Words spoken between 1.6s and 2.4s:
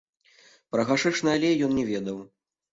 ён не ведаў.